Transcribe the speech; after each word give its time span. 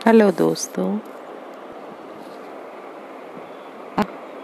Hello 0.00 0.30
दोस्तों। 0.30 0.84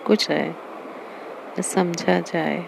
कुछ 0.06 0.28
है, 0.30 1.62
समझा 1.64 2.18
जाए, 2.22 2.58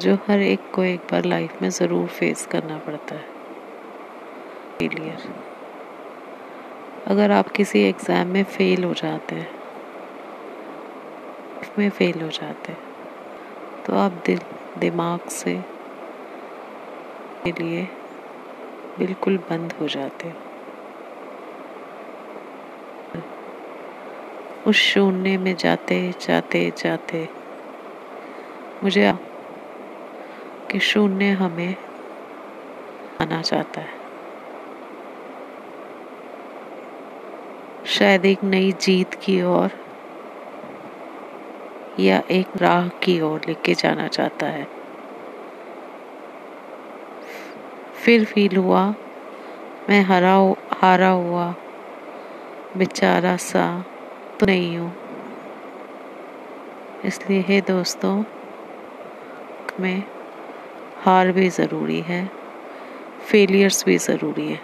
जो 0.00 0.14
हर 0.26 0.40
एक 0.40 0.70
को 0.74 0.82
एक 0.84 1.06
बार 1.12 1.24
लाइफ 1.24 1.62
में 1.62 1.68
ज़रूर 1.70 2.06
फेस 2.08 2.44
करना 2.46 2.76
पड़ता 2.78 3.14
है। 3.14 3.24
फेलियर 4.78 5.22
अगर 7.06 7.30
आप 7.32 7.48
किसी 7.50 7.82
एग्ज़ाम 7.82 8.26
में 8.28 8.42
फ़ेल 8.46 8.84
हो 8.84 8.92
जाते 8.94 9.34
हैं 9.34 9.48
में 11.78 11.88
फ़ेल 11.90 12.20
हो 12.22 12.28
जाते 12.30 12.72
हैं 12.72 13.84
तो 13.86 13.96
आप 13.96 14.22
दिल, 14.26 14.40
दिमाग 14.78 15.28
से 15.30 15.54
के 17.44 17.52
लिए 17.54 17.82
बिल्कुल 18.98 19.38
बंद 19.50 19.72
हो 19.80 19.88
जाते 19.88 20.28
हो। 20.28 20.45
उस 24.66 24.76
शून्य 24.76 25.36
में 25.36 25.56
जाते 25.56 26.12
जाते 26.20 26.72
जाते। 26.76 27.28
मुझे 28.82 29.12
कि 30.70 30.78
शून्य 30.78 31.30
हमें 31.30 31.74
आना 33.20 33.42
चाहता 33.42 33.80
है। 33.80 33.96
शायद 37.86 38.24
एक 38.24 38.44
नई 38.44 38.72
जीत 38.72 39.14
की 39.14 39.42
ओर 39.42 39.68
या 41.98 42.22
एक 42.30 42.46
राह 42.56 42.88
की 42.88 43.20
ओर 43.20 43.40
लेके 43.48 43.74
जाना 43.74 44.08
चाहता 44.08 44.46
है। 44.46 44.64
फिर 48.04 48.24
फील 48.24 48.56
हुआ, 48.56 48.94
मैं 49.88 50.02
हरा 50.02 50.54
हारा 50.72 51.08
हुआ, 51.08 51.54
बेचारा 52.76 53.36
सा 53.36 53.84
नहीं 54.42 54.76
हूँ। 54.78 54.92
इसलिए 57.04 57.40
है 57.40 57.60
दोस्तों, 57.60 58.22
में 59.80 60.02
हार 60.96 61.30
भी 61.32 61.48
ज़रूरी 61.50 62.00
है 62.00 62.24
फेलियर्स 63.28 63.84
भी 63.84 63.96
ज़रूरी 63.98 64.48
है। 64.48 64.60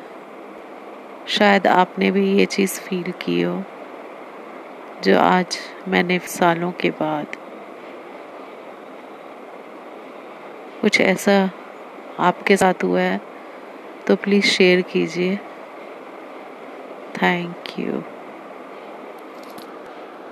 शायद 1.28 1.66
आपने 1.66 2.10
भी 2.10 2.26
ये 2.38 2.46
चीज़ 2.46 2.78
फील 2.80 3.12
की 3.20 3.40
हो, 3.42 3.62
जो 5.04 5.18
आज 5.18 5.58
मैंने 5.88 6.18
सालों 6.28 6.70
के 6.72 6.90
बाद 6.92 7.36
कुछ 10.80 11.00
ऐसा 11.00 11.50
आपके 12.20 12.56
साथ 12.56 12.84
हुआ 12.84 13.00
है 13.00 13.20
तो 14.06 14.16
प्लीज़ 14.16 14.46
शेयर 14.46 14.80
कीजिए। 14.82 15.36
Thank 17.22 17.78
you 17.78 18.02